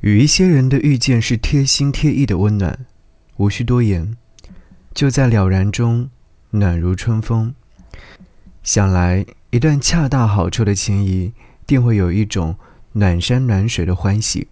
[0.00, 2.86] 与一些人的遇见是贴心贴意的温暖，
[3.36, 4.16] 无需多言，
[4.94, 6.08] 就在了然中，
[6.50, 7.54] 暖如春风。
[8.62, 11.32] 想来，一段恰到好处的情谊，
[11.66, 12.56] 定会有一种
[12.92, 14.48] 暖山暖水的欢喜。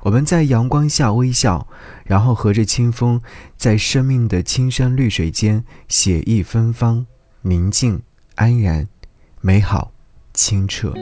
[0.00, 1.66] 我们在阳光下微笑，
[2.04, 3.22] 然后和着清风，
[3.56, 7.06] 在生命的青山绿水间写意芬芳，
[7.42, 8.02] 宁静
[8.34, 8.86] 安然，
[9.40, 9.92] 美好
[10.34, 10.92] 清澈。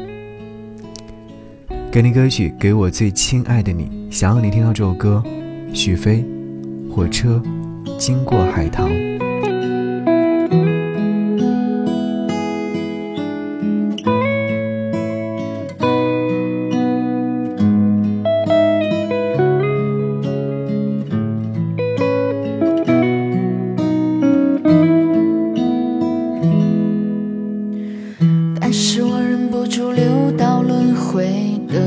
[1.93, 4.07] 给你歌曲，给我最亲爱的你。
[4.13, 5.21] 想要你听到这首歌，
[5.75, 6.25] 许飞，
[6.89, 7.43] 火车
[7.99, 8.89] 经过海棠。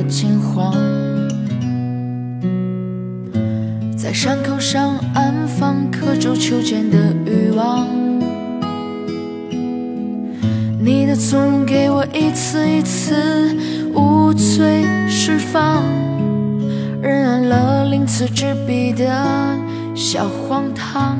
[0.07, 0.73] 惊慌，
[3.97, 7.87] 在伤口上安放刻舟求剑的欲望。
[10.79, 13.55] 你的纵容给我一次一次
[13.93, 15.83] 无罪释放，
[17.01, 19.05] 仍然了鳞次栉比的
[19.95, 21.17] 小荒唐。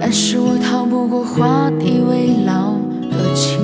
[0.00, 2.74] 但是我逃不过画地为牢
[3.10, 3.58] 的情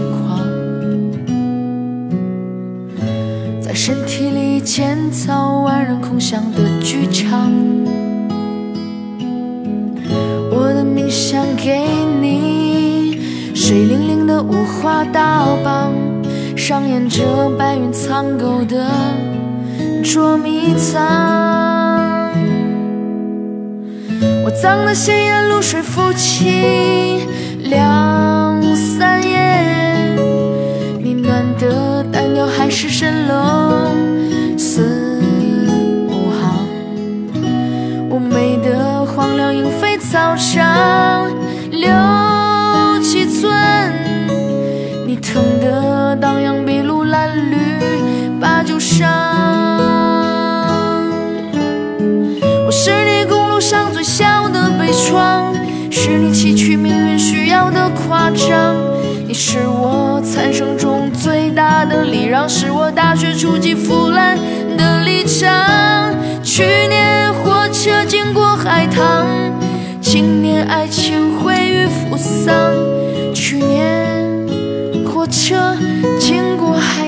[3.87, 7.53] 身体里建造万人空巷的剧场，
[10.51, 11.87] 我的命想给
[12.21, 13.21] 你，
[13.55, 15.93] 水灵灵的五花大绑，
[16.57, 18.91] 上演着白云苍狗的
[20.03, 22.29] 捉迷藏。
[24.45, 27.21] 我脏的鲜艳露水浮起
[27.63, 30.17] 两三夜，
[31.01, 33.66] 你暖的单调还是蜃楼。
[40.17, 41.29] 早上
[41.71, 41.91] 六
[43.03, 43.53] 七寸，
[45.07, 47.59] 你疼得荡漾，碧路蓝缕
[48.41, 49.07] 把酒伤。
[52.65, 55.53] 我是你公路上最小的悲怆，
[55.91, 58.75] 是你崎岖命运需要的夸张。
[59.29, 64.39] 你是我残生中最大的礼让，是我大学初级腐烂
[64.79, 66.15] 的立场。
[66.43, 69.36] 去年火车经过海棠。
[70.09, 72.73] 今年爱情毁于扶桑，
[73.35, 74.25] 去年
[75.05, 75.77] 火车
[76.21, 77.06] 经过海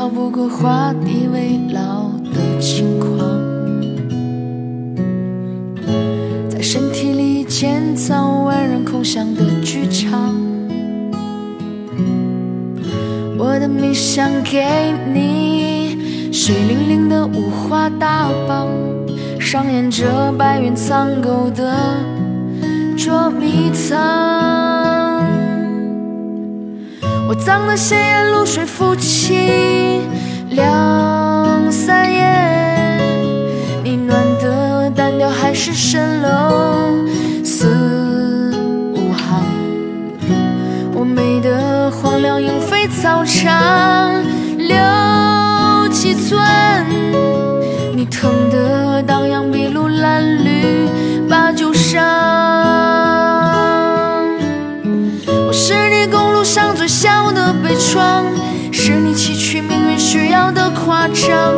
[0.00, 3.18] 逃不过画地为牢的轻狂，
[6.48, 10.34] 在身体里建造万人空巷的剧场。
[13.36, 14.64] 我的理想给
[15.12, 18.66] 你，水灵灵的五花大绑，
[19.38, 21.76] 上演着白云苍狗的
[22.96, 23.98] 捉迷藏。
[27.28, 29.79] 我脏的鲜艳露水浮起。
[30.50, 32.26] 两三夜，
[33.84, 37.06] 你暖的单调还是蜃楼
[37.44, 38.52] 四
[38.92, 39.44] 五行。
[40.92, 44.20] 我美的荒凉莺飞草长
[44.58, 44.76] 六
[45.92, 46.44] 七寸，
[47.94, 50.88] 你疼的荡漾筚路蓝绿
[51.28, 52.04] 把酒伤。
[55.46, 58.24] 我是你公路上最小的悲怆，
[58.72, 59.79] 是你崎岖。
[60.10, 61.54] 需要的夸张，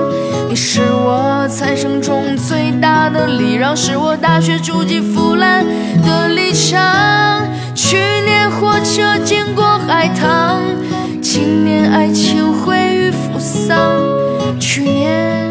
[0.46, 5.64] 你是我残生中最大的礼让，是我大学初级腐烂
[6.04, 7.48] 的立场。
[7.74, 7.96] 去
[8.26, 10.60] 年火车经过海棠，
[11.22, 13.78] 今年爱情毁于扶桑。
[14.60, 15.48] 去年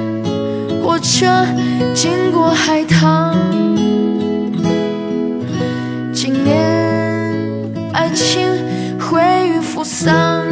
[0.84, 1.26] 火车
[1.96, 3.36] 经过海棠，
[6.14, 8.48] 今年爱情
[9.00, 10.46] 毁于扶桑。